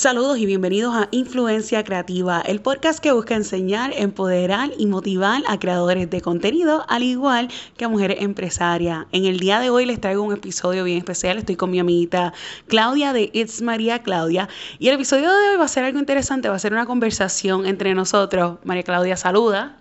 [0.00, 5.58] Saludos y bienvenidos a Influencia Creativa, el podcast que busca enseñar, empoderar y motivar a
[5.58, 9.04] creadores de contenido, al igual que a mujeres empresarias.
[9.12, 11.36] En el día de hoy les traigo un episodio bien especial.
[11.36, 12.32] Estoy con mi amiguita
[12.66, 14.48] Claudia de It's María Claudia.
[14.78, 17.66] Y el episodio de hoy va a ser algo interesante, va a ser una conversación
[17.66, 18.56] entre nosotros.
[18.64, 19.79] María Claudia, saluda.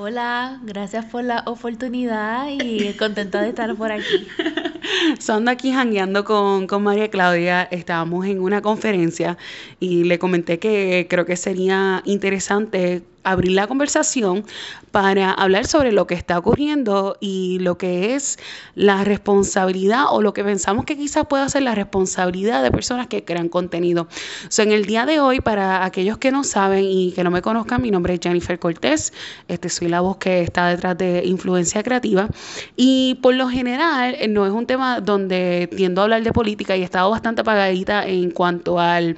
[0.00, 4.28] Hola, gracias por la oportunidad y contenta de estar por aquí.
[5.18, 9.36] Son aquí jangueando con, con María Claudia, estábamos en una conferencia
[9.80, 14.44] y le comenté que creo que sería interesante abrir la conversación
[14.90, 18.38] para hablar sobre lo que está ocurriendo y lo que es
[18.74, 23.24] la responsabilidad o lo que pensamos que quizás pueda ser la responsabilidad de personas que
[23.24, 24.08] crean contenido.
[24.48, 27.42] So, en el día de hoy, para aquellos que no saben y que no me
[27.42, 29.12] conozcan, mi nombre es Jennifer Cortés,
[29.48, 32.28] este, soy la voz que está detrás de Influencia Creativa.
[32.76, 36.76] Y por lo general eh, no es un tema donde tiendo a hablar de política
[36.76, 39.16] y he estado bastante apagadita en cuanto al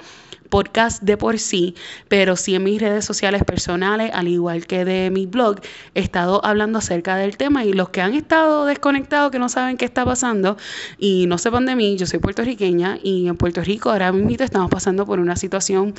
[0.51, 1.75] podcast de por sí,
[2.09, 5.61] pero sí en mis redes sociales personales, al igual que de mi blog,
[5.95, 9.77] he estado hablando acerca del tema y los que han estado desconectados, que no saben
[9.77, 10.57] qué está pasando
[10.99, 14.69] y no sepan de mí, yo soy puertorriqueña y en Puerto Rico ahora mismo estamos
[14.69, 15.93] pasando por una situación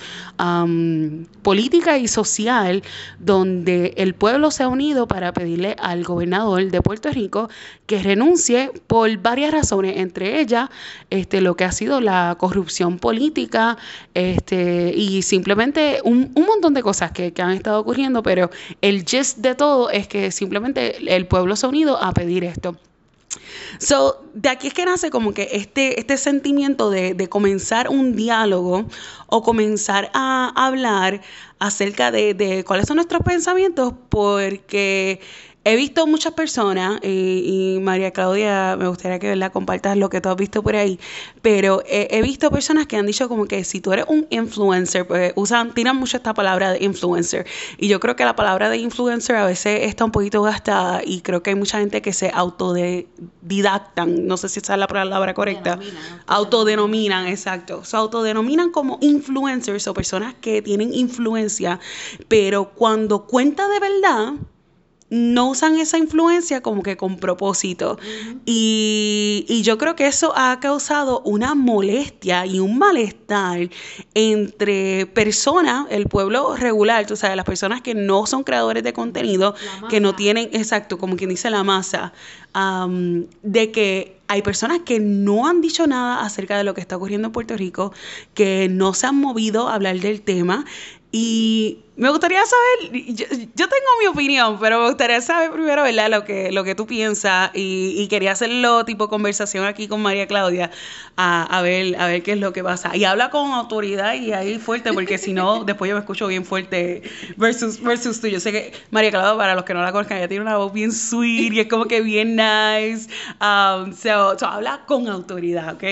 [1.43, 2.83] política y social
[3.19, 7.49] donde el pueblo se ha unido para pedirle al gobernador de Puerto Rico
[7.87, 10.69] que renuncie por varias razones, entre ellas
[11.09, 13.79] este, lo que ha sido la corrupción política,
[14.13, 19.05] este, y simplemente un, un montón de cosas que, que, han estado ocurriendo, pero el
[19.05, 22.77] gist de todo es que simplemente el pueblo se ha unido a pedir esto.
[23.79, 28.15] So, de aquí es que nace como que este, este sentimiento de, de comenzar un
[28.15, 28.85] diálogo
[29.27, 31.23] o comenzar a hablar
[31.59, 35.21] acerca de, de cuáles son nuestros pensamientos, porque
[35.65, 40.29] He visto muchas personas, y, María Claudia, me gustaría que la compartas lo que tú
[40.29, 40.99] has visto por ahí,
[41.41, 45.33] pero he, visto personas que han dicho como que si tú eres un influencer, pues
[45.37, 47.47] usan, tiran mucho esta palabra de influencer.
[47.79, 51.21] Y yo creo que la palabra de influencer a veces está un poquito gastada y
[51.21, 55.33] creo que hay mucha gente que se autodidactan, no sé si esa es la palabra
[55.33, 55.79] correcta,
[56.27, 61.79] autodenominan, exacto, se autodenominan como influencers o personas que tienen influencia,
[62.27, 64.33] pero cuando cuenta de verdad,
[65.13, 67.99] no usan esa influencia como que con propósito.
[68.47, 73.69] y, y, yo creo que eso ha causado una molestia y un malestar
[74.15, 79.55] entre personas, el pueblo regular, tú sabes, las personas que no son creadores de contenido,
[79.91, 82.15] que no tienen, exacto, como quien dice la masa,
[83.43, 87.29] de que hay personas que no han dicho nada acerca de lo que está ocurriendo
[87.29, 87.93] en Puerto Rico,
[88.33, 90.65] que no se han movido a hablar del tema
[91.15, 96.09] y me gustaría saber, yo, tengo mi opinión, pero me gustaría saber primero, ¿verdad?
[96.09, 100.71] Lo que, lo que tú piensas y, quería hacerlo tipo conversación aquí con María Claudia
[101.17, 102.97] a, ver, a ver qué es lo que pasa.
[102.97, 106.47] Y habla con autoridad y ahí fuerte, porque si no, después yo me escucho bien
[106.47, 107.03] fuerte
[107.37, 108.29] versus, versus tú.
[108.29, 110.73] Yo sé que María Claudia, para los que no la conozcan, ella tiene una voz
[110.73, 113.11] bien sweet y es como que bien nice.
[113.39, 115.85] Um, so, habla con autoridad, ¿ok?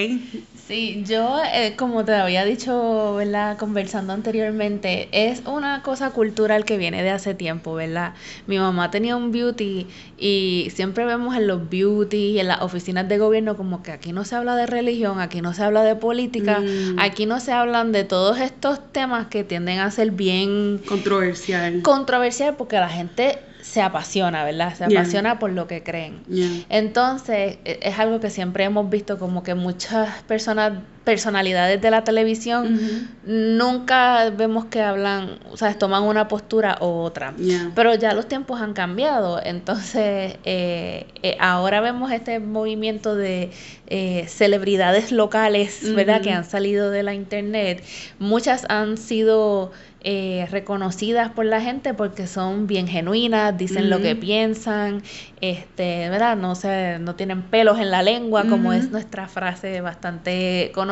[0.70, 3.58] Sí, yo, eh, como te había dicho, ¿verdad?
[3.58, 8.14] Conversando anteriormente, es una cosa cultural que viene de hace tiempo, ¿verdad?
[8.46, 13.08] Mi mamá tenía un beauty y siempre vemos en los beauty y en las oficinas
[13.08, 15.96] de gobierno como que aquí no se habla de religión, aquí no se habla de
[15.96, 17.00] política, mm.
[17.00, 20.80] aquí no se hablan de todos estos temas que tienden a ser bien...
[20.86, 21.82] Controversial.
[21.82, 24.74] Controversial porque la gente se apasiona, ¿verdad?
[24.74, 26.22] Se apasiona por lo que creen.
[26.68, 30.72] Entonces, e, es algo que siempre hemos visto como que muchas personas,
[31.04, 37.34] personalidades de la televisión, nunca vemos que hablan, o sea, toman una postura u otra.
[37.74, 39.40] Pero ya los tiempos han cambiado.
[39.42, 43.50] Entonces, eh, eh, ahora vemos este movimiento de
[43.86, 46.20] eh, celebridades locales, ¿verdad?
[46.20, 47.82] Que han salido de la internet.
[48.18, 49.72] Muchas han sido
[50.02, 55.02] eh, reconocidas por la gente porque son bien genuinas, dicen lo que piensan,
[55.42, 56.38] este, ¿verdad?
[56.38, 60.89] No se, no tienen pelos en la lengua, como es nuestra frase bastante conocida.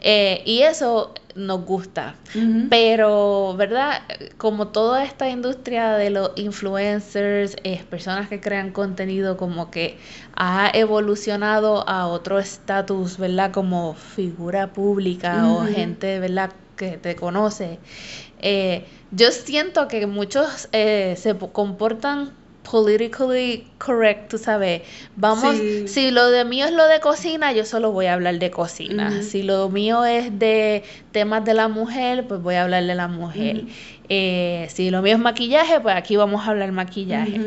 [0.00, 2.14] Eh, y eso nos gusta.
[2.68, 4.02] Pero, ¿verdad?
[4.36, 9.98] Como toda esta industria de los influencers, es personas que crean contenido, como que
[10.36, 13.52] ha evolucionado a otro estatus, ¿verdad?
[13.52, 16.50] Como figura pública o gente, ¿verdad?
[16.78, 17.78] que te conoce.
[18.40, 22.32] Eh, yo siento que muchos eh, se comportan
[22.70, 24.82] politically correct, tú sabes.
[25.16, 25.56] Vamos,
[25.86, 29.22] si lo de mío es lo de cocina, yo solo voy a hablar de cocina.
[29.22, 30.82] Si lo mío es de
[31.12, 33.64] temas de la mujer, pues voy a hablar de la mujer.
[34.10, 37.40] Eh, si lo mío es maquillaje, pues aquí vamos a hablar maquillaje.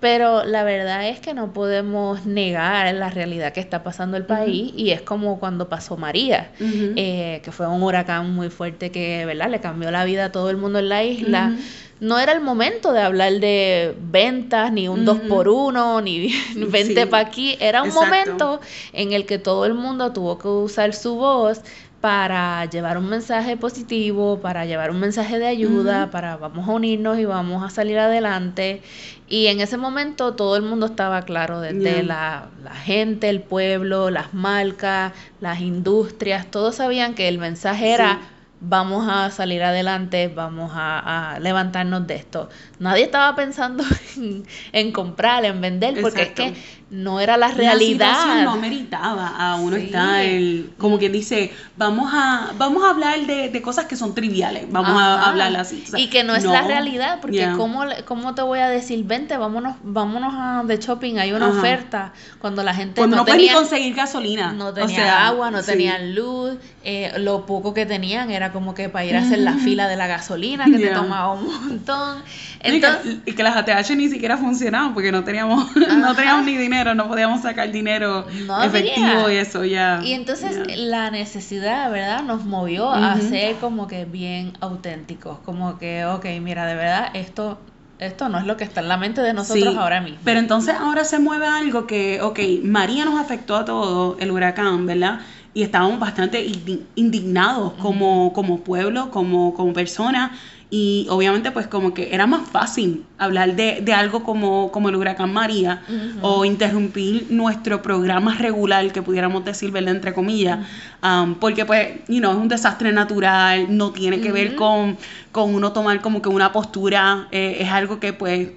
[0.00, 4.72] Pero la verdad es que no podemos negar la realidad que está pasando el país
[4.76, 9.50] y es como cuando pasó María, eh, que fue un huracán muy fuerte que, ¿verdad?
[9.50, 11.54] Le cambió la vida a todo el mundo en la isla
[12.00, 17.06] no era el momento de hablar de ventas, ni un 2 por 1 ni 20
[17.06, 17.56] para aquí.
[17.60, 18.60] Era un momento
[18.92, 21.60] en el que todo el mundo tuvo que usar su voz
[22.00, 27.18] para llevar un mensaje positivo, para llevar un mensaje de ayuda, para vamos a unirnos
[27.18, 28.80] y vamos a salir adelante.
[29.28, 34.08] Y en ese momento todo el mundo estaba claro, desde la, la, gente, el pueblo,
[34.08, 38.20] las marcas, las industrias, todos sabían que el mensaje era
[38.60, 42.48] vamos a salir adelante, vamos a, levantarnos de esto.
[42.78, 43.84] Nadie estaba pensando
[44.72, 46.54] en, comprar, en vender, porque es que
[46.90, 48.26] no era la realidad.
[48.26, 53.20] La no meritaba a uno está el, como quien dice, vamos a, vamos a hablar
[53.26, 55.84] de, cosas que son triviales, vamos a hablar así.
[55.96, 59.76] y que no es la realidad, porque ¿cómo, ¿cómo, te voy a decir, vente, vámonos,
[59.82, 64.52] vámonos a, de shopping, hay una oferta, cuando la gente no, tenía, conseguir gasolina.
[64.52, 69.04] No tenía agua, no tenían luz, eh, lo poco que tenían era como que para
[69.04, 72.22] ir a hacer la fila de la gasolina, que te tomaba un montón.
[72.60, 76.94] Entonces, y, que, las ATH ni siquiera funcionaban, porque no teníamos, no teníamos ni dinero
[76.94, 78.26] no podíamos sacar dinero
[78.64, 80.00] efectivo y eso ya.
[80.02, 82.22] Y entonces la necesidad, ¿verdad?
[82.22, 87.58] Nos movió a ser como que bien auténticos, como que, ok, mira, de verdad, esto
[88.00, 90.18] esto no es lo que está en la mente de nosotros ahora mismo.
[90.24, 94.86] Pero entonces ahora se mueve algo que, ok, María nos afectó a todo, el huracán,
[94.86, 95.20] ¿verdad?
[95.52, 96.46] Y estábamos bastante
[96.94, 100.30] indignados como, como pueblo, como, como personas
[100.70, 104.94] y obviamente pues como que era más fácil hablar de, de algo como, como el
[104.94, 105.82] huracán María
[106.22, 109.96] o interrumpir nuestro programa regular, que pudiéramos decir, ¿verdad?
[109.96, 110.60] Entre comillas,
[111.02, 114.96] um, porque pues, you know, es un desastre natural, no tiene que ver con,
[115.32, 118.50] con uno tomar como que una postura, eh, es algo que pues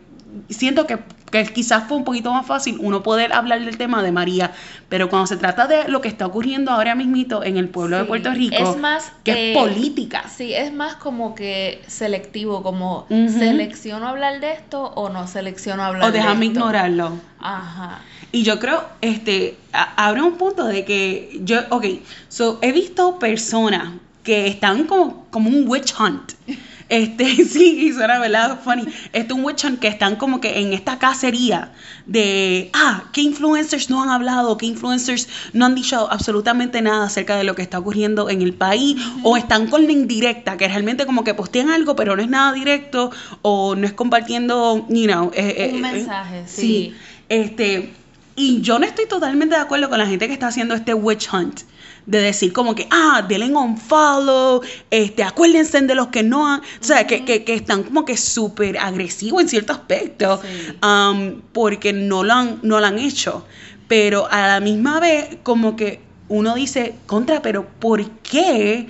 [0.50, 1.00] siento que
[1.34, 4.52] que quizás fue un poquito más fácil uno poder hablar del tema de María,
[4.88, 8.06] pero cuando se trata de lo que está ocurriendo ahora mismito en el pueblo de
[8.06, 10.26] Puerto Rico, es más que es política.
[10.30, 16.04] Sí, es más como que selectivo, como selecciono hablar de esto o no selecciono hablar
[16.04, 16.20] de esto.
[16.20, 17.14] O déjame ignorarlo.
[17.40, 18.02] Ajá.
[18.32, 21.86] Y yo creo, este, abre un punto de que yo, ok,
[22.30, 26.34] so he visto personas que están como, como un witch hunt.
[26.94, 28.84] Este, sí, eso era verdad, funny.
[29.13, 31.72] Este un witch que están como que en esta cacería
[32.06, 34.57] de, ah, ¿qué influencers no han hablado?
[34.57, 38.54] ¿Qué influencers no han dicho absolutamente nada acerca de lo que está ocurriendo en el
[38.54, 38.95] país?
[39.24, 42.54] O están con la indirecta, que realmente como que postean algo, pero no es nada
[42.54, 43.10] directo,
[43.42, 46.62] o no es compartiendo, you know, eh, eh, un eh, mensaje, sí.
[46.62, 46.96] sí.
[47.28, 47.92] Este,
[48.36, 51.34] y yo no estoy totalmente de acuerdo con la gente que está haciendo este witch
[51.34, 51.62] hunt
[52.06, 56.60] de decir como que, ah, denle un follow, este, acuérdense de los que no han,
[56.60, 60.42] o sea, que, que, que, están como que súper agresivos en cierto aspecto,
[60.84, 63.46] um, porque no lo, han, no lo han hecho.
[63.88, 68.88] Pero a la misma vez, como que uno dice, contra, pero ¿por qué?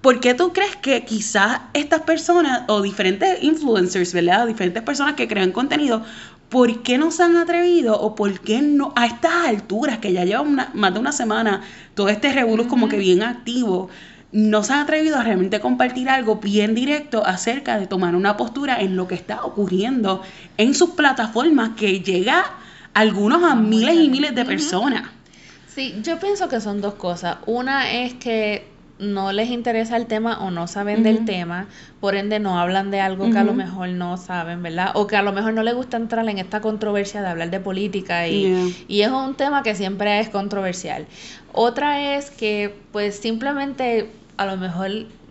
[0.00, 4.46] ¿Por qué tú crees que quizás estas personas o diferentes influencers, ¿verdad?
[4.46, 6.02] Diferentes personas que crean contenido
[6.50, 10.24] ¿por qué no se han atrevido o por qué no, a estas alturas que ya
[10.24, 11.62] llevan más de una semana,
[11.94, 13.88] todo este revuelo como que bien activo,
[14.32, 18.80] no se han atrevido a realmente compartir algo bien directo acerca de tomar una postura
[18.80, 20.22] en lo que está ocurriendo
[20.56, 22.44] en sus plataformas que llega
[22.94, 25.04] algunos a miles y miles de personas?
[25.68, 27.38] Sí, yo pienso que son dos cosas.
[27.46, 28.69] Una es que
[29.00, 31.66] no les interesa el tema o no saben del tema,
[32.00, 34.90] por ende no hablan de algo que a lo mejor no saben, ¿verdad?
[34.94, 37.60] O que a lo mejor no les gusta entrar en esta controversia de hablar de
[37.60, 41.06] política y, y es un tema que siempre es controversial.
[41.52, 44.90] Otra es que pues simplemente a lo mejor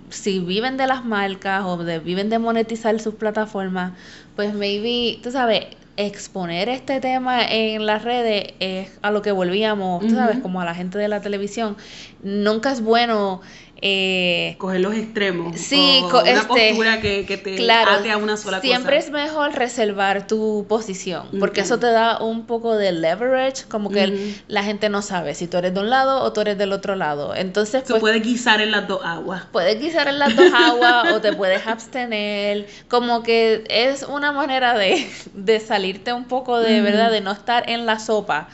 [0.09, 3.93] si viven de las marcas o de, viven de monetizar sus plataformas,
[4.35, 5.67] pues maybe, tú sabes,
[5.99, 10.65] exponer este tema en las redes es a lo que volvíamos, tú sabes, como a
[10.65, 11.75] la gente de la televisión.
[12.23, 13.41] Nunca es bueno
[13.81, 15.57] eh, coger los extremos.
[15.59, 19.53] Sí, o una este, postura que, que te ate a una sola siempre es mejor
[19.53, 24.89] reservar tu posición, porque eso te da un poco de leverage, como que la gente
[24.89, 27.36] no sabe si tú eres de un lado o tú eres del otro lado.
[27.36, 29.43] Entonces, Se pues, puede guisar en las dos aguas.
[29.51, 34.77] Puedes guisar en las dos aguas o te puedes abstener, como que es una manera
[34.77, 37.12] de, de salirte un poco de, ¿verdad?
[37.12, 38.50] De no estar en la sopa.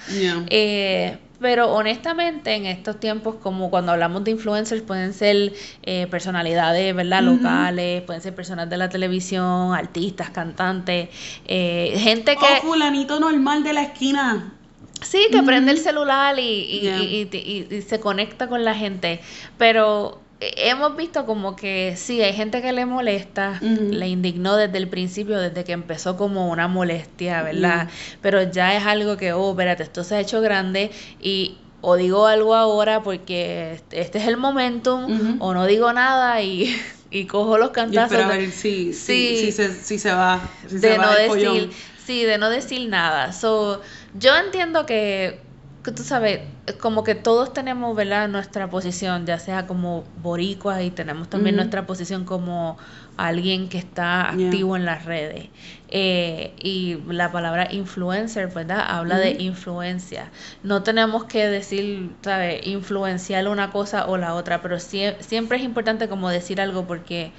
[0.50, 6.96] Eh, Pero honestamente, en estos tiempos, como cuando hablamos de influencers, pueden ser eh, personalidades,
[6.96, 7.24] ¿verdad?
[7.24, 11.10] Locales, pueden ser personas de la televisión, artistas, cantantes,
[11.46, 12.66] eh, gente que...
[12.66, 14.54] O fulanito normal de la esquina.
[15.02, 19.20] Sí, que prende el celular y, y, se conecta con la gente.
[19.58, 24.88] Pero hemos visto como que sí, hay gente que le molesta, le indignó desde el
[24.90, 27.90] principio, desde que empezó como una molestia, ¿verdad?
[28.22, 32.26] Pero ya es algo que, oh, espérate, esto se ha hecho grande y o digo
[32.26, 36.76] algo ahora porque este es el momentum, o no digo nada y,
[37.12, 38.28] y cojo los cantazos.
[38.28, 40.42] ver si, sí, se, si se va.
[40.70, 41.72] de no decir,
[42.04, 43.32] sí, de no decir nada.
[43.32, 43.82] So,
[44.18, 45.45] yo entiendo que
[45.86, 46.40] que tú sabes,
[46.82, 48.28] como que todos tenemos, ¿verdad?
[48.28, 52.78] Nuestra posición, ya sea como boricuas y tenemos también nuestra posición como
[53.18, 55.50] alguien que está activo en las redes.
[55.90, 58.84] Eh, y la palabra influencer, ¿verdad?
[58.86, 60.32] Habla de influencia.
[60.64, 62.66] No tenemos que decir, ¿sabes?
[62.66, 67.32] Influenciar una cosa o la otra, pero siempre es importante como decir algo porque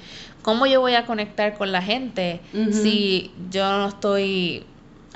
[0.43, 4.65] ¿cómo yo voy a conectar con la gente si yo no estoy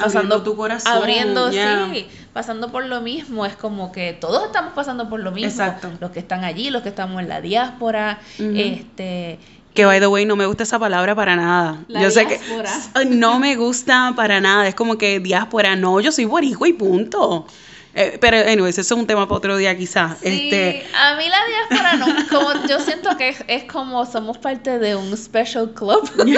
[0.01, 0.93] pasando tu corazón.
[0.93, 3.47] Abriendo, sí, pasando por lo mismo.
[3.47, 5.51] Es como que todos estamos pasando por lo mismo.
[5.51, 5.91] Exacto.
[6.01, 9.39] Los que están allí, los que estamos en la diáspora, este.
[9.75, 11.85] Que by the way, no me gusta esa palabra para nada.
[11.89, 12.41] yo sé que
[13.07, 14.67] no me gusta para nada.
[14.67, 17.47] Es como que diáspora, no, yo soy boricua y punto.
[17.93, 20.19] Eh, pero, anyways, eso es un tema para otro día quizás.
[20.23, 20.87] Sí, este...
[20.97, 25.17] a mí la diáspora no, como, yo siento que es, como somos parte de un
[25.17, 26.09] special club.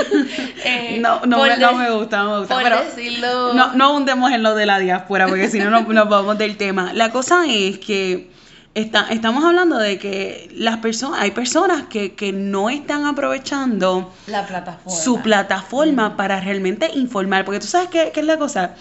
[0.64, 2.60] Eh, no, no, me, no, me, gusta, no me gusta.
[2.62, 3.52] pero decirlo...
[3.52, 6.56] no, no hundemos en lo de la diáspora, porque si no nos, nos vamos del
[6.56, 6.92] tema.
[6.92, 8.30] La cosa es que
[8.74, 14.46] está, estamos hablando de que las personas, hay personas que, que no están aprovechando la
[14.46, 14.98] plataforma.
[14.98, 18.74] su plataforma para realmente informar, porque tú sabes qué, qué es la cosa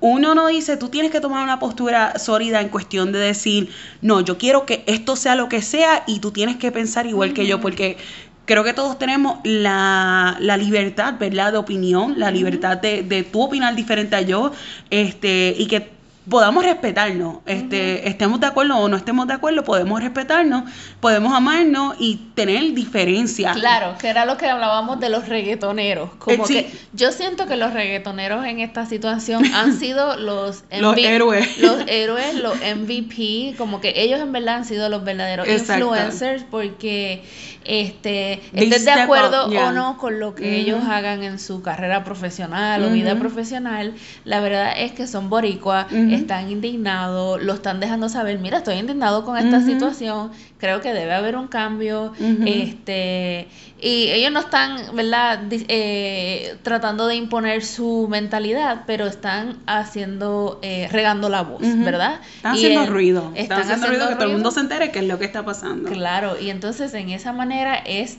[0.00, 4.20] uno no dice, tú tienes que tomar una postura sólida en cuestión de decir, no,
[4.22, 7.46] yo quiero que esto sea lo que sea y tú tienes que pensar igual que
[7.46, 7.98] yo, porque
[8.46, 13.42] creo que todos tenemos la, la libertad, ¿verdad?, de opinión, la libertad de, de tú
[13.42, 14.52] opinar diferente a yo,
[14.90, 15.99] este, y que
[16.30, 20.70] podamos respetarnos, este, estemos de acuerdo o no estemos de acuerdo, podemos respetarnos,
[21.00, 23.58] podemos amarnos y tener diferencias.
[23.58, 26.10] Claro, que era lo que hablábamos de los reggaetoneros.
[26.18, 30.96] Como eh, que yo siento que los reggaetoneros en esta situación han sido los, los
[30.96, 31.58] héroes.
[31.58, 37.24] Los héroes, los MVP, como que ellos en verdad han sido los verdaderos influencers porque
[37.70, 42.82] este, estés de acuerdo o no con lo que ellos hagan en su carrera profesional
[42.82, 48.40] o vida profesional, la verdad es que son boricuas, están indignados, lo están dejando saber,
[48.40, 52.12] mira, estoy indignado con esta situación, creo que debe haber un cambio,
[52.44, 53.46] este,
[53.80, 60.88] y ellos no están, ¿verdad?, eh, tratando de imponer su mentalidad, pero están haciendo, eh,
[60.90, 62.20] regando la voz, ¿verdad?
[62.36, 65.20] Están haciendo ruido, están, haciendo, ruido que todo el mundo se entere qué es lo
[65.20, 65.88] que está pasando.
[65.88, 68.18] Claro, y entonces en esa manera es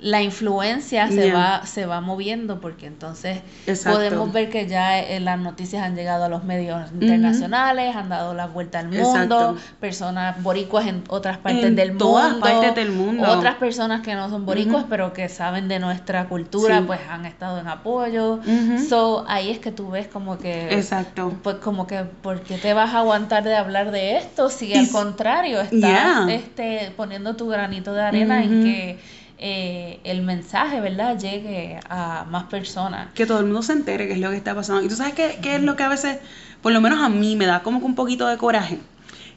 [0.00, 3.40] la influencia se va se va moviendo porque entonces
[3.84, 8.34] podemos ver que ya eh, las noticias han llegado a los medios internacionales, han dado
[8.34, 13.30] la vuelta al mundo, personas boricuas en otras partes del todas mundo, partes del mundo,
[13.30, 17.58] otras personas que no son boricuas pero que saben de nuestra cultura, pues han estado
[17.58, 18.40] en apoyo.
[18.88, 21.34] So ahí es que tú ves como que Exacto.
[21.42, 24.88] Pues como que ¿por qué te vas a aguantar de hablar de esto si al
[24.88, 28.98] contrario estás este poniendo tu granito de arena en que
[29.42, 33.08] eh, el mensaje, ¿verdad?, llegue a más personas.
[33.14, 34.82] Que todo el mundo se entere qué es lo que está pasando.
[34.82, 36.18] Y tú sabes qué, qué es lo que a veces,
[36.60, 38.78] por lo menos a mí, me da como que un poquito de coraje.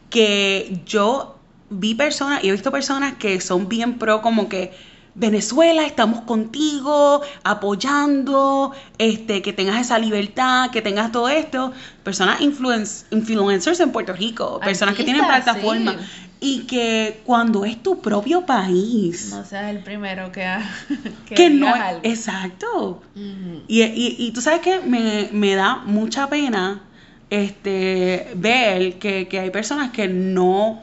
[0.10, 1.38] Que yo
[1.70, 4.74] vi personas y he visto personas que son bien pro como que
[5.16, 11.72] Venezuela, estamos contigo, apoyando, este, que tengas esa libertad, que tengas todo esto.
[12.04, 15.96] Personas influencers en Puerto Rico, personas que tienen plataformas
[16.44, 19.30] y que cuando es tu propio país.
[19.32, 20.46] No seas el primero que,
[21.26, 21.74] que, no.
[22.04, 23.02] Exacto.
[23.16, 26.82] y, y, tú sabes que me, me, da mucha pena
[27.30, 30.82] este, ver que, que hay personas que no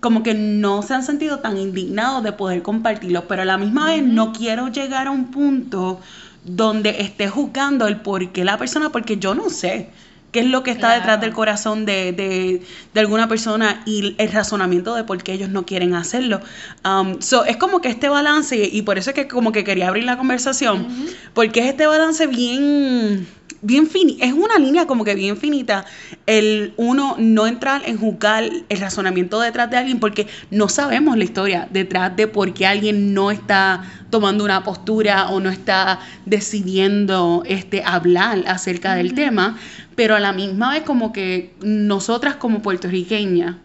[0.00, 3.86] como que no se han sentido tan indignados de poder compartirlo, pero a la misma
[3.86, 6.00] vez no quiero llegar a un punto
[6.44, 9.90] donde esté juzgando el por qué la persona, porque yo no sé
[10.32, 12.62] qué es lo que está detrás del corazón de, de,
[12.92, 16.40] de, alguna persona y el razonamiento de por qué ellos no quieren hacerlo.
[16.84, 19.88] Um, so, es como que este balance, y por eso es que como que quería
[19.88, 20.88] abrir la conversación,
[21.34, 23.28] porque es este balance bien
[23.62, 25.86] bien finita, es una línea como que bien finita
[26.26, 31.24] el uno no entrar en juzgar el razonamiento detrás de alguien porque no sabemos la
[31.24, 37.44] historia detrás de por qué alguien no está tomando una postura o no está decidiendo
[37.46, 39.56] este hablar acerca del tema,
[39.94, 43.56] pero a la misma vez como que nosotras como puertorriqueñas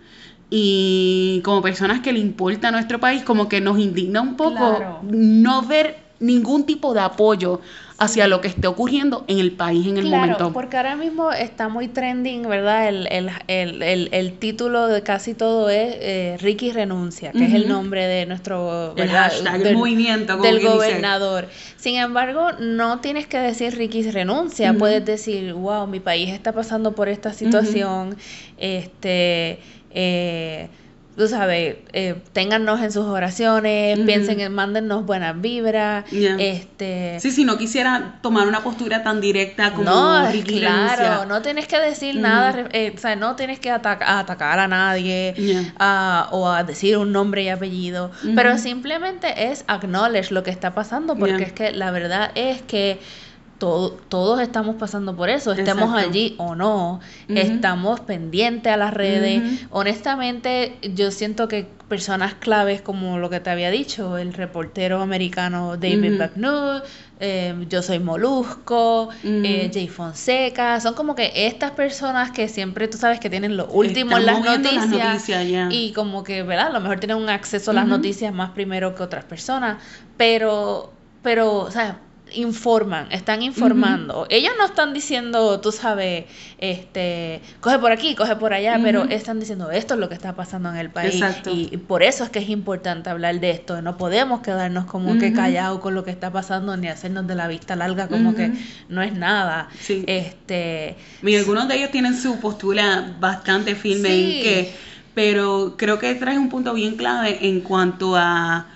[0.50, 5.02] y como personas que le importa a nuestro país, como que nos indigna un poco
[5.04, 7.62] no ver ningún tipo de apoyo
[8.00, 10.54] hacia lo que esté ocurriendo en el país en el claro, momento.
[10.54, 12.88] Porque ahora mismo está muy trending, ¿verdad?
[12.90, 17.68] El, el, el, el título de casi todo es eh, Ricky renuncia, que es el
[17.68, 21.48] nombre de nuestro el del, movimiento del gobernador.
[21.78, 26.94] Sin embargo, no tienes que decir Ricky renuncia, puedes decir, wow, mi país está pasando
[26.94, 28.16] por esta situación,
[28.58, 29.60] este
[29.90, 30.70] eh,
[31.18, 37.20] tú sabes, eh, téngannos en sus oraciones, piensen en, mándennos buenas vibras, este...
[37.20, 41.80] Sí, si no quisiera tomar una postura tan directa como No, claro, no tienes que
[41.80, 45.34] decir nada, eh, o sea, no tienes que atacar a nadie
[46.30, 51.16] o a decir un nombre y apellido, pero simplemente es acknowledge lo que está pasando,
[51.16, 53.00] porque es que la verdad es que
[53.58, 59.66] todos estamos pasando por eso, estemos allí o no, estamos pendientes a las redes.
[59.72, 65.78] Honestamente, yo siento que personas claves como lo que te había dicho, el reportero americano
[65.78, 66.82] David uh
[67.68, 73.20] yo soy Molusco, eh, Jay Fonseca, son como que estas personas que siempre tú sabes
[73.20, 75.28] que tienen lo último en las noticias,
[75.72, 76.68] y como que, ¿verdad?
[76.68, 79.82] A lo mejor tienen un acceso a las noticias más primero que otras personas,
[80.16, 81.98] pero, pero, o sea,
[82.34, 84.28] informan, están informando.
[84.30, 86.26] Ellos no están diciendo, tú sabes,
[86.58, 90.36] este, coge por aquí, coge por allá, pero están diciendo esto es lo que está
[90.36, 91.22] pasando en el país.
[91.52, 93.82] Y, por eso es que es importante hablar de esto.
[93.82, 97.48] No podemos quedarnos como que callados con lo que está pasando ni hacernos de la
[97.48, 98.52] vista larga como que
[98.90, 99.70] no es nada.
[99.88, 104.76] Este, y algunos de ellos tienen su postura bastante firme en que,
[105.14, 108.68] pero creo que trae un punto bien clave en cuanto a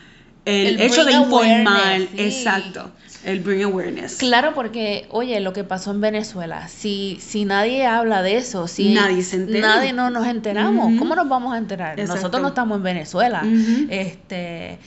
[0.46, 2.92] el, hecho de informar, exacto
[3.24, 4.18] el bring awareness.
[4.18, 8.94] Claro, porque, oye, lo que pasó en Venezuela, si, si nadie habla de eso, si
[8.94, 9.76] nadie se entera.
[9.76, 11.98] Nadie no nos enteramos, ¿cómo nos vamos a enterar?
[11.98, 13.44] Nosotros no estamos en Venezuela.
[13.90, 14.80] Este,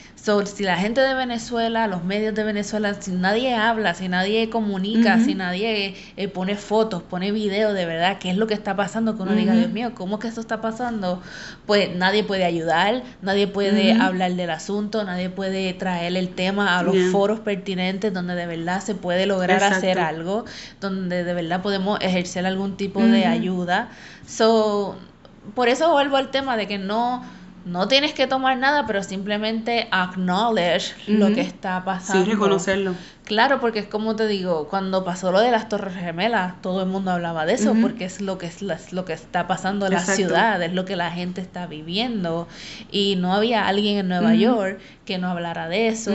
[0.45, 5.19] si la gente de Venezuela, los medios de Venezuela, si nadie habla, si nadie comunica,
[5.19, 9.15] si nadie eh, pone fotos, pone videos de verdad, qué es lo que está pasando,
[9.15, 11.21] que uno diga, Dios mío, ¿cómo que esto está pasando?
[11.67, 16.83] Pues nadie puede ayudar, nadie puede hablar del asunto, nadie puede traer el tema a
[16.83, 20.45] los foros pertinentes donde de verdad se puede lograr hacer algo,
[20.81, 23.89] donde de verdad podemos ejercer algún tipo de ayuda.
[24.25, 24.97] So,
[25.53, 27.23] por eso vuelvo al tema de que no
[27.65, 32.23] no tienes que tomar nada, pero simplemente acknowledge lo que está pasando.
[32.23, 32.93] Sí, reconocerlo.
[33.23, 36.87] Claro, porque es como te digo, cuando pasó lo de las Torres Gemelas, todo el
[36.87, 40.05] mundo hablaba de eso, porque es lo que es lo que está pasando en la
[40.05, 42.47] ciudad, es lo que la gente está viviendo.
[42.91, 46.13] Y no había alguien en Nueva York que no hablara de eso,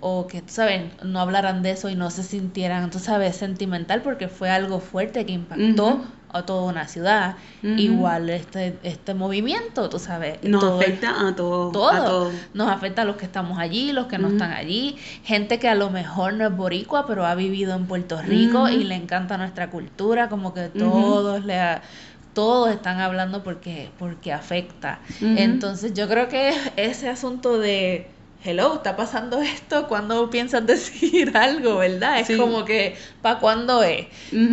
[0.00, 0.82] o que, ¿sabes?
[1.02, 5.24] No hablaran de eso y no se sintieran, tú sabes, sentimental, porque fue algo fuerte
[5.24, 7.36] que impactó a toda una ciudad.
[7.62, 10.42] Igual este, este movimiento, tú sabes.
[10.42, 11.72] Nos afecta a todos.
[11.72, 12.32] Todo.
[12.54, 14.96] Nos afecta a los que estamos allí, los que no están allí.
[15.24, 18.84] Gente que a lo mejor no es boricua, pero ha vivido en Puerto Rico y
[18.84, 21.60] le encanta nuestra cultura, como que todos le...
[22.32, 25.00] todos están hablando porque, porque afecta.
[25.20, 28.08] Entonces yo creo que ese asunto de
[28.44, 32.20] hello, está pasando esto, ¿cuándo piensas decir algo, verdad?
[32.20, 34.06] Es como que, ¿para cuándo es?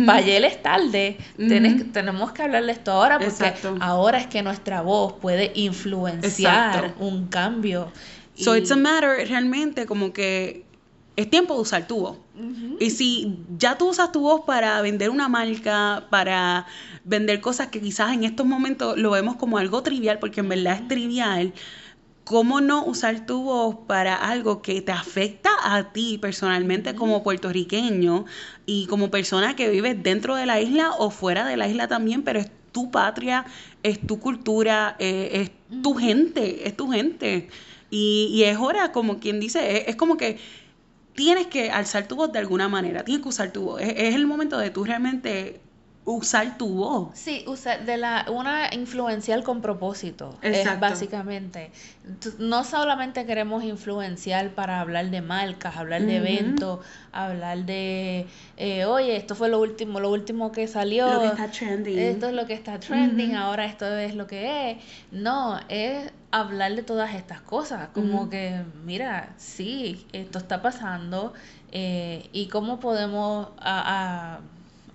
[0.06, 5.14] Para ayer es tarde, tenemos que hablarle esto ahora porque ahora es que nuestra voz
[5.14, 7.90] puede influenciar un cambio.
[8.36, 10.64] So it's a matter realmente como que
[11.16, 12.16] es tiempo de usar tu voz.
[12.78, 16.66] Y si ya tú usas tu voz para vender una marca, para
[17.02, 20.74] vender cosas que quizás en estos momentos lo vemos como algo trivial, porque en verdad
[20.74, 21.52] es trivial,
[22.28, 28.26] ¿cómo no usar tu voz para algo que te afecta a ti personalmente como puertorriqueño
[28.66, 32.24] y como persona que vive dentro de la isla o fuera de la isla también,
[32.24, 33.46] pero es tu patria,
[33.82, 37.48] es tu cultura, eh, es tu gente, es tu gente.
[37.90, 40.36] Y, es hora, como quien dice, es, como que
[41.14, 43.80] tienes que alzar tu voz de alguna manera, tienes que usar tu voz.
[43.80, 45.62] Es, es el momento de tú realmente
[46.08, 47.10] usar tu voz.
[47.12, 51.70] Sí, usar de la una influencial con propósito, es básicamente.
[52.38, 56.80] No solamente queremos influenciar para hablar de marcas, hablar de eventos,
[57.12, 61.12] hablar de, eh, oye, esto fue lo último, lo último que salió.
[61.12, 61.98] Lo que está trending.
[61.98, 64.78] Esto es lo que está trending, ahora esto es lo que es.
[65.10, 71.34] No, es hablar de todas estas cosas, como que, mira, sí, esto está pasando
[71.70, 74.40] eh, y cómo podemos a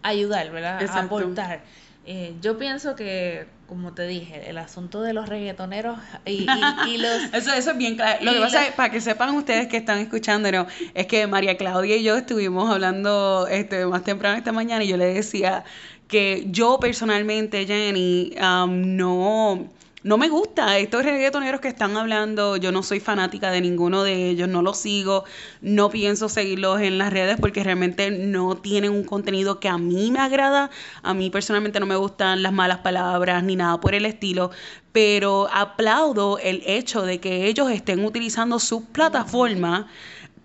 [0.04, 0.84] ayudar, ¿verdad?
[0.98, 1.62] Aportar.
[2.06, 6.46] Eh, yo pienso que, como te dije, el asunto de los reggaetoneros y,
[6.88, 7.34] y, los...
[7.34, 8.24] eso, eso es bien claro.
[8.24, 11.96] Lo que pasa es, para que sepan ustedes que están escuchándonos, es que María Claudia
[11.96, 15.64] y yo estuvimos hablando este, más temprano esta mañana y yo le decía
[16.10, 19.70] que yo personalmente, Jenny, um, no
[20.04, 22.58] no me gusta estos reggaetoneros que están hablando.
[22.58, 25.24] Yo no soy fanática de ninguno de ellos, no los sigo,
[25.62, 30.12] no pienso seguirlos en las redes porque realmente no tienen un contenido que a mí
[30.12, 30.70] me agrada.
[31.04, 34.52] A mí personalmente no me gustan las malas palabras ni nada por el estilo,
[34.92, 39.88] pero aplaudo el hecho de que ellos estén utilizando su plataforma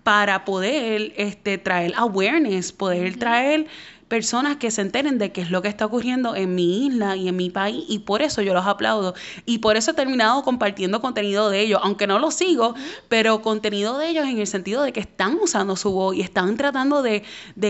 [0.03, 3.67] para poder este, traer awareness, poder traer
[4.09, 7.29] personas que se enteren de qué es lo que está ocurriendo en mi isla y
[7.29, 9.13] en mi país y por eso yo los aplaudo
[9.45, 12.75] y por eso he terminado compartiendo contenido de ellos, aunque no lo sigo,
[13.07, 16.57] pero contenido de ellos en el sentido de que están usando su voz y están
[16.57, 17.23] tratando de,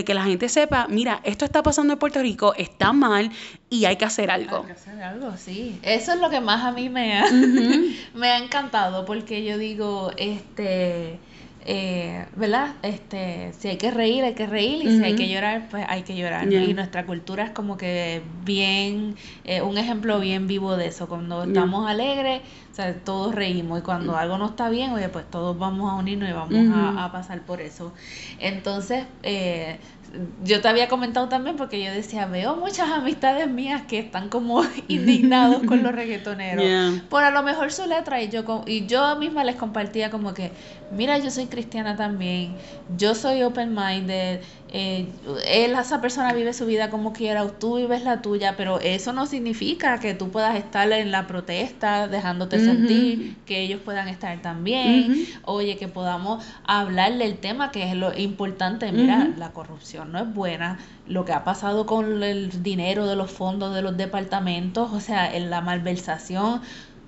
[0.04, 3.30] que la gente sepa, mira, esto está pasando en Puerto Rico, está mal
[3.68, 4.60] y hay que hacer algo.
[4.60, 5.78] Hay que hacer algo, sí.
[5.82, 7.30] Eso es lo que más a mí me ha,
[8.14, 11.18] me ha encantado porque yo digo, este
[11.66, 12.74] eh, ¿verdad?
[12.82, 16.02] Este, si hay que reír, hay que reír, y si hay que llorar, pues hay
[16.02, 16.50] que llorar.
[16.52, 21.08] Y nuestra cultura es como que bien, eh, un ejemplo bien vivo de eso.
[21.08, 25.28] Cuando estamos alegres, o sea, todos reímos, y cuando algo no está bien, oye, pues
[25.30, 27.92] todos vamos a unirnos y vamos a, a, pasar por eso.
[28.38, 29.78] Entonces, eh,
[30.42, 34.62] yo te había comentado también porque yo decía, veo muchas amistades mías que están como
[34.88, 37.00] indignados con los reggaetoneros.
[37.08, 40.50] Por a lo mejor su letra y yo y yo misma les compartía como que,
[40.90, 42.54] mira, yo soy cristiana también,
[42.96, 44.40] yo soy open minded,
[44.72, 45.08] eh,
[45.46, 49.12] él, esa persona vive su vida como quiera, o tú vives la tuya, pero eso
[49.12, 54.40] no significa que tú puedas estar en la protesta dejándote sentir, que ellos puedan estar
[54.42, 60.18] también, oye, que podamos hablar del tema que es lo importante, mira, la corrupción no
[60.18, 64.92] es buena, lo que ha pasado con el dinero de los fondos de los departamentos,
[64.92, 66.62] o sea, en la malversación,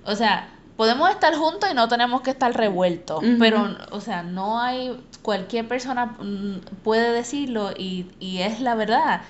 [0.05, 0.48] o sea,
[0.83, 5.68] podemos estar juntos y no tenemos que estar revueltos, pero, o sea, no hay cualquier
[5.68, 9.21] persona mm, puede decirlo y, y es la verdad.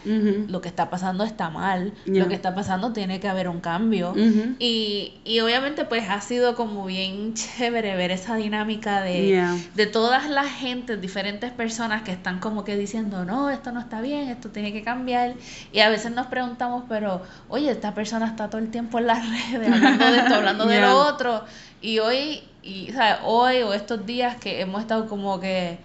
[0.48, 4.14] Lo que está pasando está mal, lo que está pasando tiene que haber un cambio.
[4.58, 10.30] y, y obviamente pues ha sido como bien chévere ver esa dinámica de, de todas
[10.30, 14.48] las gentes, diferentes personas que están como que diciendo, no, esto no está bien, esto
[14.48, 15.34] tiene que cambiar.
[15.70, 19.22] Y a veces nos preguntamos, pero, oye, esta persona está todo el tiempo en las
[19.52, 21.41] redes hablando de esto, hablando de lo otro.
[21.80, 23.18] Y hoy y ¿sabes?
[23.24, 25.78] hoy o estos días que hemos estado como que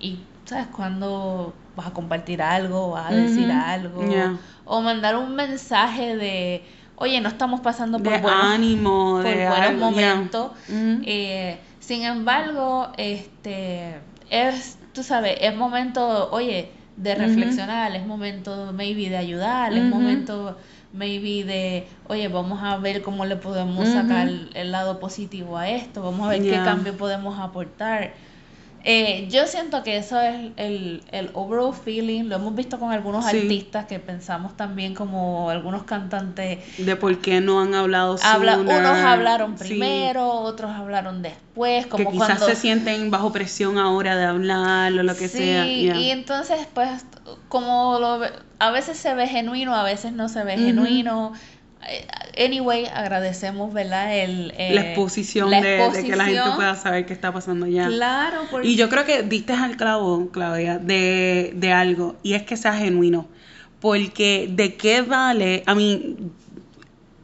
[0.00, 4.02] y sabes cuando vas a compartir algo vas a decir algo
[4.64, 6.64] o mandar un mensaje de
[6.96, 13.94] oye no estamos pasando por buenos, ánimo por buenos momentos eh, sin embargo este
[14.30, 20.56] es tú sabes es momento oye de reflexionar es momento maybe de ayudar es momento
[20.94, 26.02] maybe de, oye, vamos a ver cómo le podemos sacar el lado positivo a esto,
[26.02, 28.12] vamos a ver qué cambio podemos aportar.
[28.86, 33.24] Eh, yo siento que eso es el, el overall feeling, lo hemos visto con algunos
[33.24, 36.58] artistas que pensamos también como algunos cantantes.
[36.76, 42.18] De por qué no han hablado Habla, Unos hablaron primero, otros hablaron después, como que
[42.18, 45.66] quizás se sienten bajo presión ahora de hablar o lo que sea.
[45.66, 47.06] y entonces pues
[47.48, 48.20] como lo,
[48.58, 51.32] a veces se ve genuino, a veces no se ve genuino
[52.38, 54.16] anyway, agradecemos, ¿verdad?
[54.16, 55.60] El, la, exposición de,
[56.04, 57.86] que la gente pueda saber qué está pasando ya.
[57.86, 62.56] Claro, Y yo creo que diste al clavo, Claudia, de, de algo, y es que
[62.56, 63.28] sea genuino.
[63.80, 66.16] Porque de qué vale, a mí,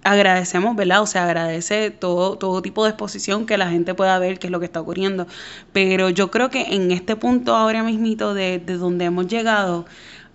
[0.03, 1.01] agradecemos, ¿verdad?
[1.01, 4.51] O sea, agradece todo, todo tipo de exposición que la gente pueda ver qué es
[4.51, 5.27] lo que está ocurriendo.
[5.73, 9.87] Pero yo creo que en este punto ahora mismito de, de donde hemos llegado,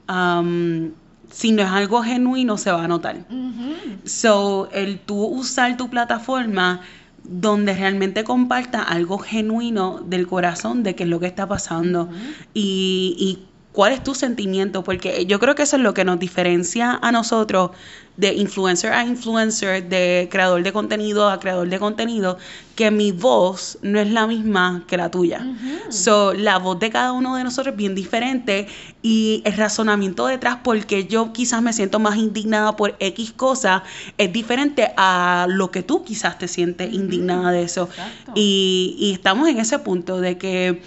[0.08, 3.26] si no es algo genuino, se va a notar.
[4.06, 6.82] So, el tú usar tu plataforma
[7.24, 12.10] donde realmente comparta algo genuino del corazón de qué es lo que está pasando
[12.54, 16.18] y, y cuál es tu sentimiento, porque yo creo que eso es lo que nos
[16.18, 17.72] diferencia a nosotros
[18.18, 22.38] de influencer a influencer, de creador de contenido a creador de contenido,
[22.76, 25.46] que mi voz no es la misma que la tuya.
[25.90, 28.68] So, la voz de cada uno de nosotros es bien diferente
[29.02, 33.84] y el razonamiento detrás, porque yo quizás me siento más indignada por X cosa,
[34.18, 37.90] es diferente a lo que tú quizás te sientes indignada de eso.
[38.34, 40.82] Y, y estamos en ese punto de que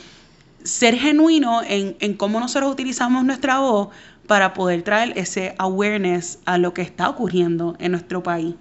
[0.64, 3.88] ser genuino en, en cómo nosotros utilizamos nuestra voz
[4.26, 8.54] para poder traer ese awareness a lo que está ocurriendo en nuestro país.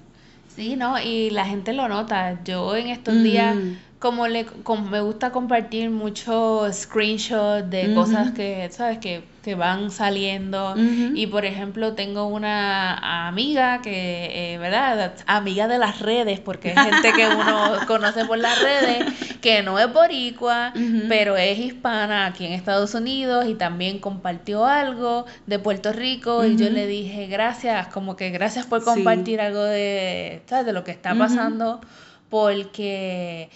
[0.55, 2.43] Sí, no, y la gente lo nota.
[2.43, 3.55] Yo en estos días
[3.99, 8.99] como le como me gusta compartir muchos screenshots de cosas que, ¿sabes?
[8.99, 10.75] Que, que van saliendo.
[11.15, 15.15] Y por ejemplo, tengo una amiga que, eh, ¿verdad?
[15.25, 19.05] Amiga de las redes, porque es gente que uno conoce por las redes,
[19.41, 20.73] que no es boricua,
[21.09, 26.45] pero es hispana aquí en Estados Unidos y también compartió algo de Puerto Rico.
[26.45, 30.67] Y yo le dije, gracias, como que gracias por compartir algo de, ¿sabes?
[30.67, 31.81] De lo que está pasando,
[32.29, 33.49] porque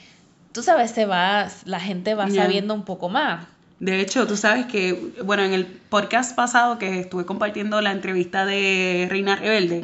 [0.52, 3.46] tú sabes, se va, la gente va sabiendo un poco más.
[3.82, 8.46] De hecho, tú sabes que, bueno, en el podcast pasado que estuve compartiendo la entrevista
[8.46, 9.82] de Reina Rebelde,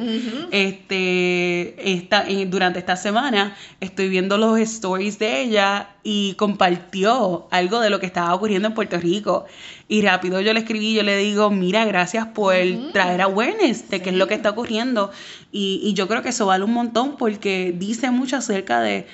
[0.52, 7.90] este, esta, durante esta semana estoy viendo los stories de ella y compartió algo de
[7.90, 9.46] lo que estaba ocurriendo en Puerto Rico.
[9.88, 12.54] Y rápido yo le escribí, yo le digo, mira, gracias por
[12.92, 15.10] traer awareness de qué es lo que está ocurriendo.
[15.50, 19.08] Y, y yo creo que eso vale un montón porque dice mucho acerca de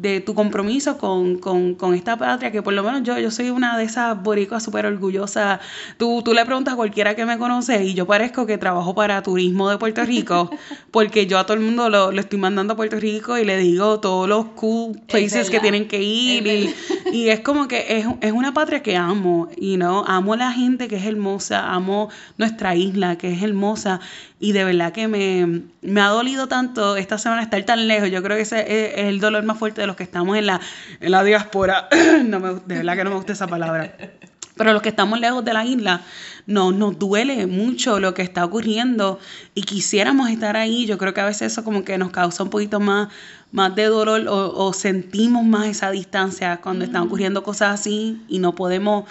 [0.00, 3.50] de tu compromiso con, con, con, esta patria, que por lo menos yo, yo soy
[3.50, 5.58] una de esas boricuas súper orgullosas.
[5.96, 9.22] Tú, tú le preguntas a cualquiera que me conoce y yo parezco que trabajo para
[9.22, 10.50] turismo de Puerto Rico,
[10.92, 13.98] porque yo a todo el mundo lo, estoy mandando a Puerto Rico y le digo
[13.98, 16.46] todos los cool places que tienen que ir.
[16.46, 16.74] y,
[17.12, 20.86] y, es como que es, es, una patria que amo, y no amo la gente
[20.86, 24.00] que es hermosa, amo nuestra isla que es hermosa.
[24.40, 28.08] Y de verdad que me, me ha dolido tanto esta semana estar tan lejos.
[28.10, 30.60] Yo creo que ese es el dolor más fuerte de los que estamos en la,
[31.00, 31.88] en la diáspora.
[32.24, 33.92] no me, de verdad que no me gusta esa palabra.
[34.58, 36.02] Pero los que estamos lejos de la isla,
[36.46, 39.20] no, nos duele mucho lo que está ocurriendo
[39.54, 40.84] y quisiéramos estar ahí.
[40.84, 43.08] Yo creo que a veces eso como que nos causa un poquito más,
[43.52, 48.54] más de dolor o, sentimos más esa distancia cuando están ocurriendo cosas así y no
[48.56, 49.04] podemos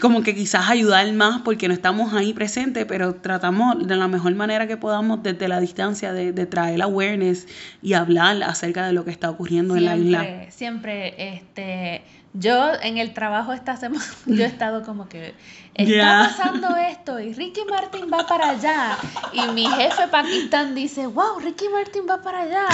[0.00, 4.34] como que quizás ayudar más porque no estamos ahí presentes, pero tratamos de la mejor
[4.34, 7.46] manera que podamos desde la distancia de, de traer awareness
[7.82, 10.46] y hablar acerca de lo que está ocurriendo en la isla.
[10.50, 12.02] Siempre, este,
[12.32, 15.34] yo en el trabajo esta semana, yo he estado como que
[15.74, 18.98] está pasando esto y Ricky Martin va para allá.
[19.32, 22.66] Y mi jefe Pakistán dice, wow, Ricky Martin va para allá.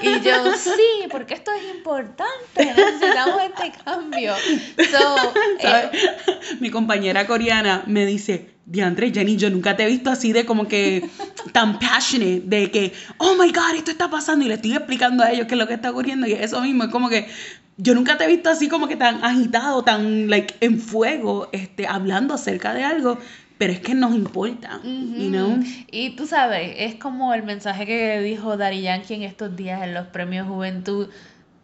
[0.00, 4.34] Y yo, sí, porque esto es importante, necesitamos este cambio.
[5.64, 5.90] Eh,
[6.60, 10.68] mi compañera coreana me dice, Diantre, Jenny, yo nunca te he visto así de como
[10.68, 11.08] que
[11.52, 15.30] tan passionate, de que, oh my God, esto está pasando y le estoy explicando a
[15.30, 17.28] ellos qué es lo que está ocurriendo y eso mismo es como que
[17.76, 21.86] yo nunca te he visto así como que tan agitado, tan like en fuego, este,
[21.86, 23.18] hablando acerca de algo,
[23.58, 28.82] pero es que nos importa, Y tú sabes, es como el mensaje que dijo Dari
[28.82, 31.08] Yankee en estos días en los premios Juventud.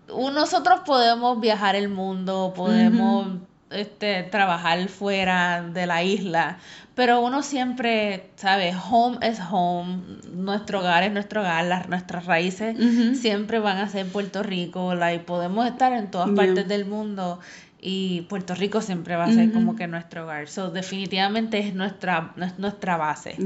[0.09, 3.39] Nosotros podemos viajar el mundo, podemos
[3.71, 6.59] este, trabajar fuera de la isla,
[6.95, 10.01] pero uno siempre, sabe, home es home,
[10.33, 12.77] nuestro hogar es nuestro hogar, las, nuestras raíces
[13.21, 17.39] siempre van a ser Puerto Rico, y podemos estar en todas partes del mundo
[17.81, 20.49] y Puerto Rico siempre va a ser como que nuestro hogar.
[20.49, 23.37] So, definitivamente es nuestra, nuestra base.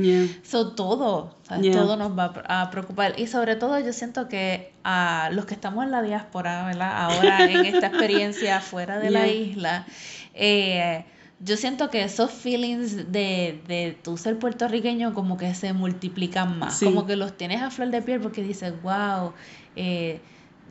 [0.43, 3.19] So, todo, todo nos va a preocupar.
[3.19, 6.93] Y sobre todo yo siento que a los que estamos en la diáspora, ¿verdad?
[6.95, 9.87] Ahora en esta experiencia fuera de la isla,
[10.33, 11.05] eh,
[11.41, 16.81] yo siento que esos feelings de, de tu ser puertorriqueño como que se multiplican más.
[16.83, 19.35] Como que los tienes a flor de piel porque dices, wow,
[19.77, 20.21] eh,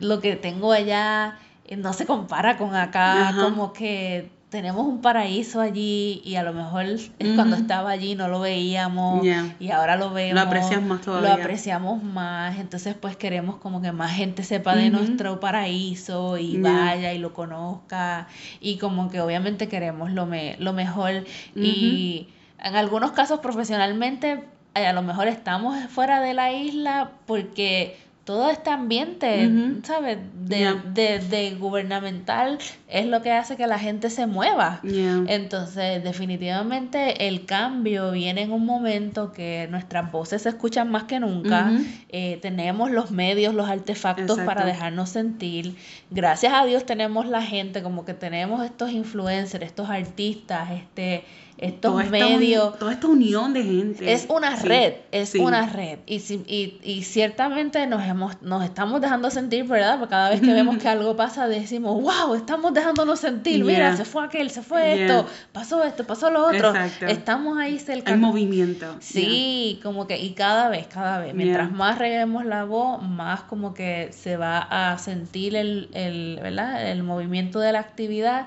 [0.00, 1.38] lo que tengo allá
[1.76, 6.84] no se compara con acá, como que tenemos un paraíso allí y a lo mejor
[6.84, 9.24] es cuando estaba allí no lo veíamos
[9.58, 10.34] y ahora lo vemos.
[10.34, 11.36] Lo apreciamos más todavía.
[11.36, 16.58] Lo apreciamos más, entonces pues queremos como que más gente sepa de nuestro paraíso y
[16.58, 18.28] vaya y lo conozca
[18.60, 21.24] y como que obviamente queremos lo, me lo mejor
[21.56, 28.50] y en algunos casos profesionalmente a lo mejor estamos fuera de la isla porque todo
[28.50, 29.50] este ambiente,
[29.82, 30.18] ¿sabes?
[30.46, 32.58] De, de, gubernamental
[32.88, 34.80] es lo que hace que la gente se mueva.
[34.84, 41.18] Entonces, definitivamente el cambio viene en un momento que nuestras voces se escuchan más que
[41.18, 41.72] nunca.
[42.10, 45.74] Eh, tenemos los medios, los artefactos para dejarnos sentir.
[46.10, 51.24] Gracias a Dios tenemos la gente, como que tenemos estos influencers, estos artistas, este
[51.62, 52.78] estos medios.
[52.78, 54.12] toda esta unión de gente.
[54.12, 56.00] Es una red, es una red.
[56.06, 59.98] Y, y, y ciertamente nos, hemos, nos estamos dejando sentir, ¿verdad?
[59.98, 63.64] Porque cada vez que vemos que algo pasa, decimos, wow, estamos dejándonos sentir.
[63.64, 66.72] Mira, se fue aquel, se fue esto, pasó esto, pasó lo otro.
[67.06, 68.12] Estamos ahí cerca.
[68.12, 68.96] Hay movimiento.
[69.00, 71.32] Sí, como que, y cada vez, cada vez.
[71.32, 76.90] Mientras más reguemos la voz, más como que se va a sentir el, el, ¿verdad?
[76.90, 78.46] el movimiento de la actividad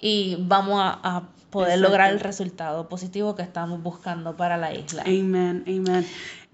[0.00, 1.22] y vamos a
[1.54, 5.04] poder lograr el resultado positivo que estamos buscando para la isla.
[5.06, 6.04] Amen, amen.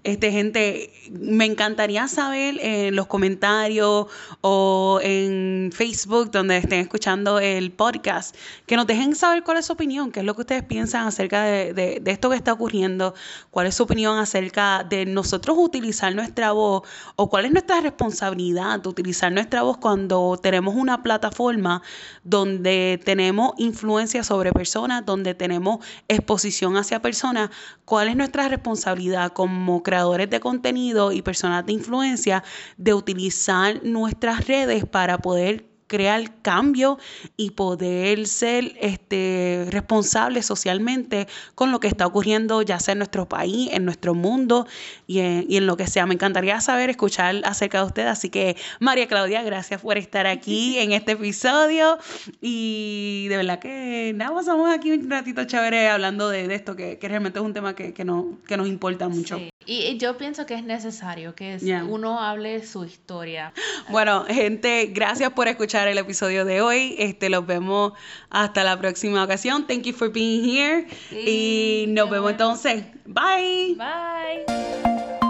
[0.03, 4.07] Este, gente, me encantaría saber en los comentarios
[4.41, 8.35] o en Facebook donde estén escuchando el podcast,
[8.65, 11.43] que nos dejen saber cuál es su opinión, qué es lo que ustedes piensan acerca
[11.43, 13.13] de, de esto que está ocurriendo,
[13.51, 16.81] cuál es su opinión acerca de nosotros utilizar nuestra voz
[17.15, 21.83] o cuál es nuestra responsabilidad de utilizar nuestra voz cuando tenemos una plataforma
[22.23, 27.51] donde tenemos influencia sobre personas, donde tenemos exposición hacia personas,
[27.85, 32.45] cuál es nuestra responsabilidad como creadores de contenido y personas de influencia
[32.77, 36.97] de utilizar nuestras redes para poder crear cambio
[37.35, 43.27] y poder ser este, responsable socialmente con lo que está ocurriendo, ya sea en nuestro
[43.27, 44.65] país, en nuestro mundo
[45.05, 46.05] y en, lo que sea.
[46.05, 48.07] Me encantaría saber, escuchar acerca de usted.
[48.07, 51.97] Así que, María Claudia, gracias por estar aquí en este episodio.
[52.39, 57.39] Y de verdad que nada, pasamos aquí un ratito chévere hablando de, esto, que, realmente
[57.39, 59.41] es un tema que, que, no, que nos importa mucho.
[59.65, 63.53] Y yo pienso que es necesario que uno hable su historia.
[63.89, 66.95] Bueno, gente, gracias por escuchar el episodio de hoy.
[66.99, 67.93] Este, los vemos
[68.29, 69.67] hasta la próxima ocasión.
[69.67, 70.87] Thank you for being here.
[71.11, 72.83] y nos vemos entonces.
[73.05, 73.75] Bye.
[73.77, 75.20] Bye.